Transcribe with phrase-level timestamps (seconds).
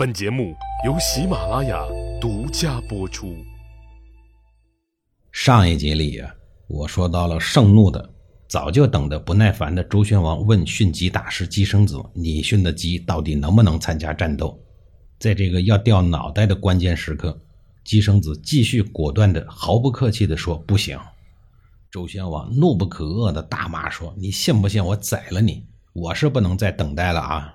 [0.00, 0.56] 本节目
[0.86, 1.86] 由喜马拉雅
[2.18, 3.36] 独家播出。
[5.30, 6.34] 上一集里呀，
[6.68, 8.10] 我说到了盛怒的、
[8.48, 14.58] 早就等得不耐烦的周宣王问训鸡大师姬生子：“你训的鸡到底能不能参加战斗？”
[15.20, 17.38] 在这个要掉脑袋的关键时刻，
[17.84, 20.98] 姬生子继续果断的、毫不客气的说：“不行。”
[21.92, 25.66] 周宣王怒不可遏的大骂说：“你信不信我宰了你？
[25.92, 27.54] 我是不能再等待了啊！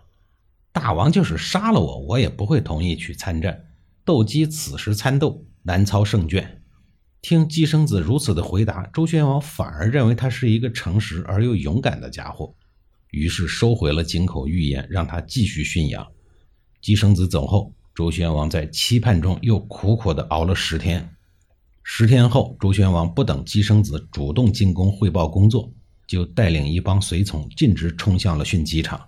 [0.76, 3.66] 大王就是杀了我，我也不会同意去参战。
[4.04, 6.62] 斗鸡此时参斗，难操胜券。”
[7.24, 12.54] 听姬生子如此的回答，周宣王反而认为他是一个诚实而又勇敢的家伙，
[13.12, 16.06] 于是收回了井口预言，让他继续驯养。
[16.82, 21.10] 姬生子走后，周宣王在期盼中又苦苦地熬了十天。
[21.84, 25.72] 十天后，周宣王不等姬生子主动进宫汇报工作，
[26.06, 29.00] 就带领一帮随从径直冲向了驯鸡场。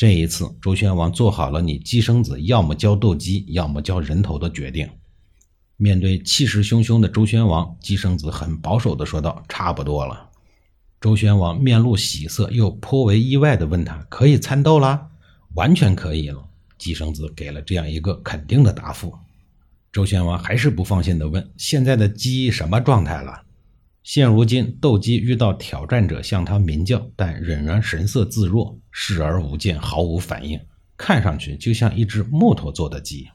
[0.00, 4.88] 这一次，周宣王做好了你姬生子要么交斗鸡，要么交人头的决定。
[5.76, 10.30] 面对气势汹汹的周宣王，姬生子很保守地说道：“差不多了。”
[11.02, 15.08] 周宣王面露喜色，又颇为意外地问他：“可以参斗了
[15.52, 16.42] ？”“完全可以了。”
[16.78, 19.12] 姬生子给了这样一个肯定的答复。
[19.92, 23.42] 周宣王还是不放心地问：“现在的鸡什么状态了？”
[24.02, 30.60] 现如今，斗鸡遇到挑战者向他鸣叫，但仍然神色自若，视而不见，毫无反应，
[30.96, 33.28] 看上去就像一只木头做的鸡。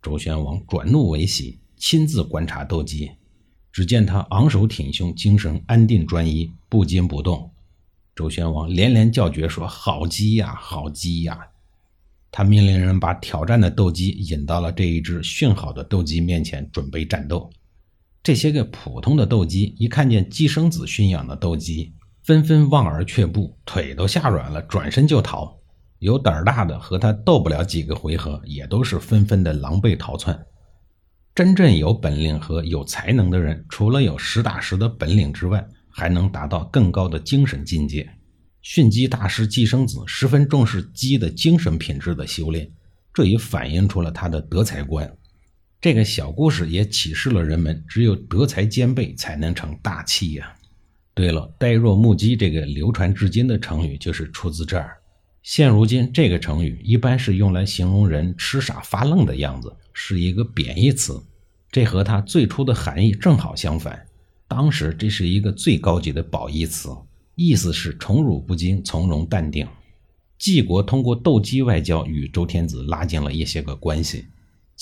[0.00, 1.58] 周宣王转怒为喜。
[1.84, 3.10] 亲自观察斗鸡，
[3.72, 7.50] 只见他昂首挺胸，精神安定专一，不惊不动。
[8.14, 11.36] 周宣王连连叫绝说：“好鸡呀，好鸡呀！”
[12.30, 17.50] 他命令人把挑战的斗鸡引到了这一只训好的斗鸡面前，准备战斗。
[18.22, 21.92] 这些个普通的斗鸡一看见鸡生子驯养的斗鸡，
[22.22, 25.58] 纷纷望而却步，腿都吓软了，转身就逃。
[25.98, 30.40] 有胆儿大的和他斗不了几个回合，也都是纷纷的狼狈逃窜。
[31.34, 38.08] 真正有本领和有才能的人，除了有实打实的本领之外，还能达到更高的精神境界。
[38.60, 42.70] 训鸡大师季生子十分重视鸡的精神品质的修炼，
[43.12, 45.12] 这也反映出了他的德才观。
[45.82, 50.54] 这个小故事也启示了人们，只有德才兼备，才能成大器呀。
[51.12, 54.96] 对了，“呆若木鸡”这个流传至今的成语就是出自这儿。
[55.42, 61.20] 现如今，这个成语一般是用来形容人痴傻发愣的样子，是一个贬义词。
[61.72, 64.00] 这和它最初的含义正好相反。
[64.46, 66.90] 当时这是一个最高级的褒义词，
[67.34, 69.66] 意思是宠辱不惊、从容淡定。
[70.38, 74.26] 晋国通过斗鸡外交与周天子拉近了一些个关系，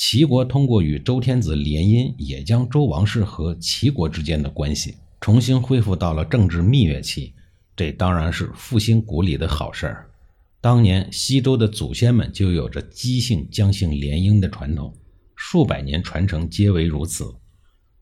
[0.02, 7.34] 齐国通过与周天子联姻，也将周王室和齐国之间的关系重新恢复到了政治蜜月期。
[7.76, 10.10] 这当然是复兴古礼的好事儿。
[10.58, 14.90] 当年西周的祖先们就有着姬姓姜姓联姻的传统，
[15.36, 17.34] 数百年传承皆为如此。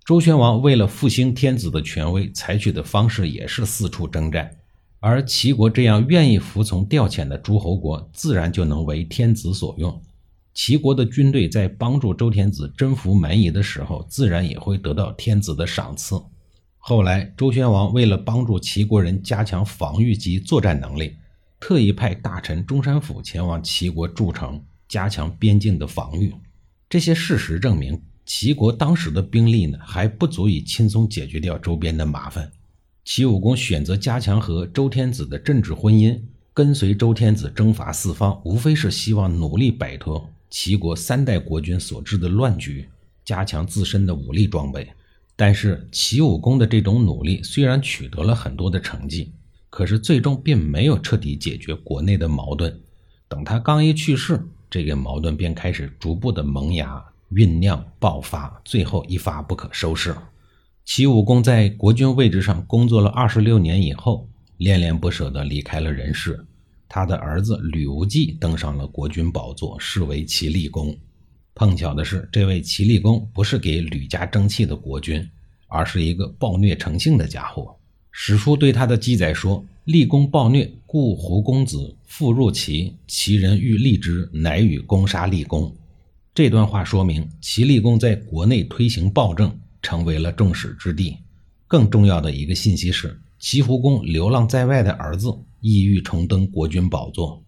[0.06, 4.48] 周宣王为了复兴天子的权威，采取的方式也是四处征战，
[5.00, 10.00] 而齐国这样愿意服从调遣的诸侯国，自然就能为天子所用。
[10.58, 16.20] 齐国的军队在帮助周天子征服蛮夷的时候，自然也会得到天子的赏赐。
[16.78, 21.14] 后来，周宣王为了帮助齐国人加强防御及作战能力。
[21.60, 26.34] 特意派大臣中山府前往齐国筑城，加强边境的防御。
[26.90, 32.50] 这些事实证明，齐国当时的兵力呢还不足以轻松解决掉周边的麻烦。
[33.04, 36.20] 齐武公选择加强和周天子的政治婚姻，
[36.52, 42.88] 跟随周天子征伐四方，无非是希望努力摆脱齐国三代国君所致的乱局，
[43.24, 44.88] 加强自身的武力装备。
[45.36, 49.32] 但是，齐武公的这种努力虽然取得了很多的成绩。
[49.70, 52.74] 可是最终并没有彻底解决国内的矛盾。
[53.28, 60.16] 等他刚一去世，这个矛盾便开始逐步的萌芽、酝酿、爆发，最后一发不可收拾。
[60.86, 64.26] 齐武公在国君位置上工作了二十六年以后，
[64.56, 66.42] 恋恋不舍地离开了人世。
[66.88, 70.96] 他的儿子吕无忌登上了国君宝座，是为齐厉公。
[71.54, 75.28] 碰巧的是，这位齐厉公不是给吕家争气的国君，
[75.66, 77.76] 而是一个暴虐成性的家伙。
[78.10, 85.72] 史书对他的记载说：“立公暴虐，故胡公子复入齐，齐人欲立之，乃与攻杀立公。”
[86.34, 91.16] 这段话说明齐厉公在国内推行暴政，成为了众矢之的。
[91.66, 95.28] 更重要的一个信息是，齐胡公流浪在外的儿子
[95.60, 97.44] 意欲重登国君宝座，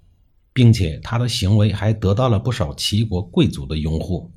[0.53, 4.31] 并且他的行为还得到了不少齐国贵族的拥护。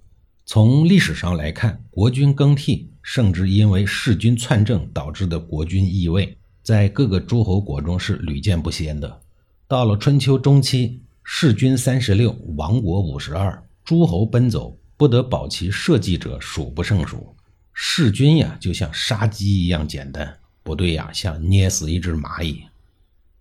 [0.45, 2.89] 从历史上来看，国君更替。
[3.05, 9.21] 甚至因为弑君篡政导致的国君易位，在各个诸侯国中是屡见不鲜的。
[9.67, 17.35] 到了春秋中期，弑君三十六，亡国五十二，诸侯奔走，不得保其社稷者数不胜数。
[17.73, 20.25] 弑君呀，就像杀鸡一样简单；
[20.63, 22.63] 不对呀，像捏死一只蚂蚁。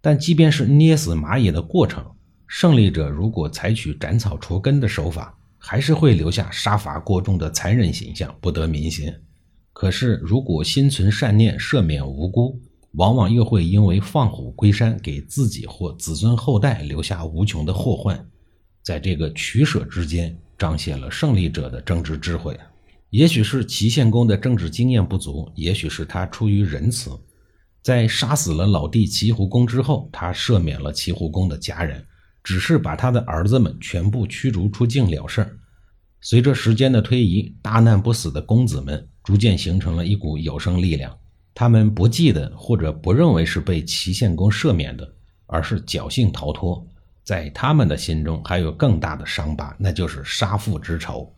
[0.01, 2.05] 但即便是捏死蚂蚁的过程，
[2.47, 9.15] 胜利者如果采取斩草除根的手法，还是会留下杀伐过重的残忍形象，不得民心。
[9.73, 12.61] 可是，如果心存善念，赦免无辜，
[12.93, 18.29] 往往又会因为放虎归山，给自己或子孙后代留下无穷的祸患。
[18.83, 22.59] 在这个取舍之间，彰显了胜利者的政治智慧。
[23.13, 27.11] 也许是齐献公的政治经验不足，也许是他出于仁慈，
[27.83, 32.03] 在杀死了老弟齐胡公之后，他赦免了齐胡公的家人，
[32.43, 35.59] 只是把他的儿子们全部驱逐出境了事儿。
[36.23, 39.07] 随着时间的推移，大难不死的公子们。
[39.23, 41.17] 逐渐形成了一股有生力量，
[41.55, 45.09] 他们不记得或者不认为是被齐献公赦免的，
[45.47, 46.85] 而是侥幸逃脱。
[47.23, 51.33] 在他们的心中还有更大的伤疤，那就是杀父之仇。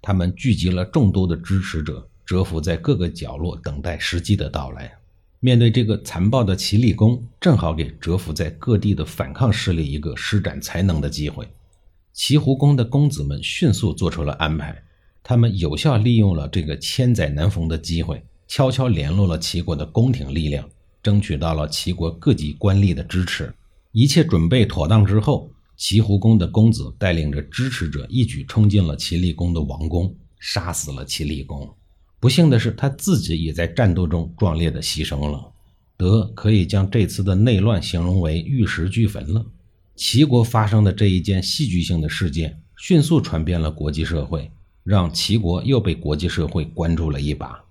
[0.00, 4.92] 他们聚集了众多的支持者，蛰伏在各个角落，等待时机的到来。
[5.40, 11.48] 面对这个残暴的齐厉公，正好给蛰伏在各地的反抗势力一个施展才能的机会。
[12.12, 14.82] 齐胡公的公子们迅速做出了安排。
[15.22, 20.68] 他们有效利用了这个千载难逢的机会，悄悄联络了齐国的宫廷力量，
[21.02, 23.52] 争取到了齐国各级官吏的支持。
[23.92, 31.72] 一切准备妥当之后，齐胡公的公子带领着支持者一举冲进了齐厉公的王宫，杀死了齐厉公。
[32.18, 35.52] 不幸的是，他自己也在战斗中壮烈的牺牲了。
[35.96, 39.46] 得可以将这次的内乱形容为玉石俱焚了。
[39.94, 44.50] 齐国发生的这一件戏剧性的事件，迅速传遍了国际社会。
[44.82, 47.62] 让齐国又被国际社会关注了一把，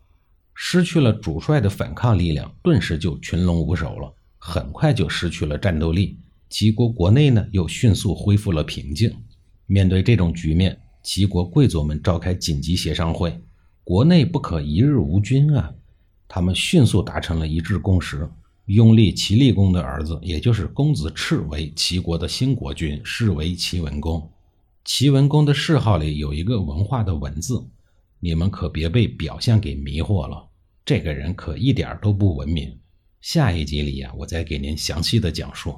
[0.54, 6.20] 失去了主帅的反抗力量，顿时就群龙无首了，很快就失去了战斗力。
[6.50, 9.14] 齐国国内呢，又迅速恢复了平静。
[9.66, 13.38] 面对这种局面，齐国贵族们召开紧急协商会，
[13.84, 15.74] 国内不可一日无君啊！
[16.28, 18.30] 他们迅速达成了一致共识，
[18.66, 24.30] 拥立齐厉公的儿子，也就是公子赤为齐国的新国君，是为齐文公。
[24.86, 27.62] 齐文公的谥号里有一个文化的文字，
[28.20, 30.48] 你们可别被表象给迷惑了。
[30.86, 32.78] 这个人可一点都不文明。
[33.20, 35.78] 下一集里呀，我再给您详细的讲述。